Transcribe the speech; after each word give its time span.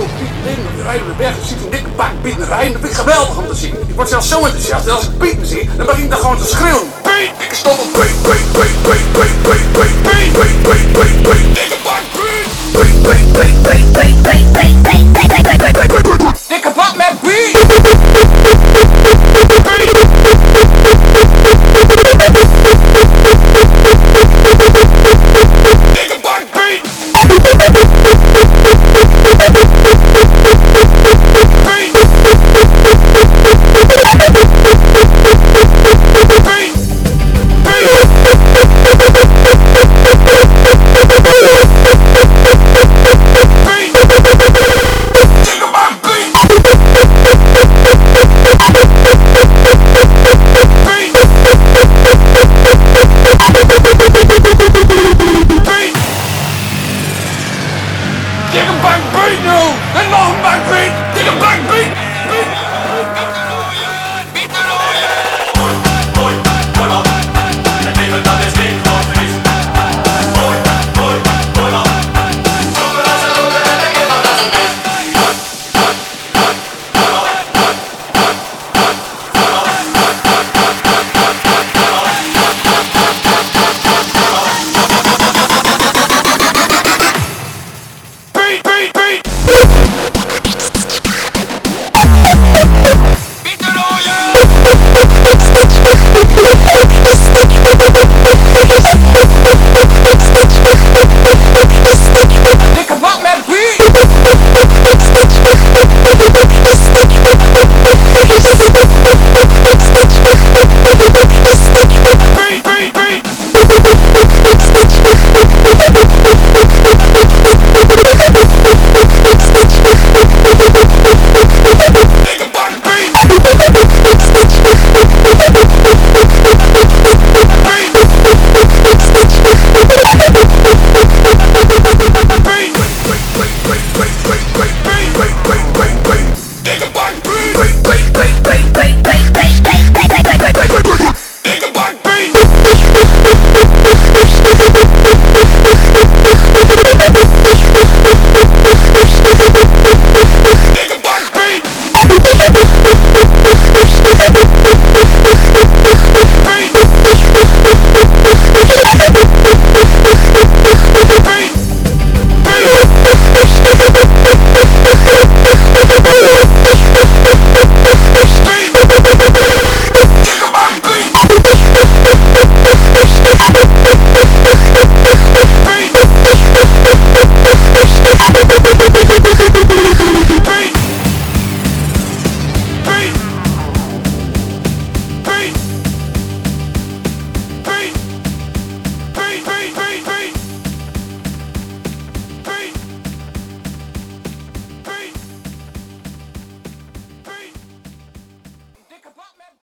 veel 0.00 0.26
Piet 0.44 0.82
rijden 0.82 1.06
we 1.06 1.14
weg, 1.16 1.34
Je 1.40 1.46
ziet 1.46 1.64
een 1.64 1.70
dikke 1.70 1.90
bak 1.96 2.10
Piet 2.22 2.36
rijden. 2.48 2.72
Dat 2.72 2.80
vind 2.80 2.92
ik 2.92 2.98
geweldig 2.98 3.36
om 3.36 3.46
te 3.48 3.54
zien. 3.54 3.74
Ik 3.88 3.94
word 3.94 4.08
zelfs 4.08 4.28
zo 4.28 4.44
enthousiast. 4.44 4.86
En 4.86 4.94
als 4.94 5.04
ik 5.04 5.18
Piet 5.18 5.38
zie, 5.42 5.70
dan 5.76 5.86
begin 5.86 6.04
ik 6.04 6.10
dan 6.10 6.18
gewoon 6.18 6.38
te 6.38 6.46
schreeuwen. 6.46 6.88
Piet! 7.02 7.30
Ik 7.46 7.52
stop 7.52 7.78
op 7.84 7.92
Piet, 7.92 8.16
Piet, 8.22 8.46
Piet, 8.56 8.76
Piet, 8.86 9.12
Piet, 9.12 9.42
Piet, 9.42 9.72
Piet, 9.72 10.02
Piet, 10.02 10.32
Piet, 10.32 10.62
Piet, 10.62 10.92
Piet, 10.92 10.99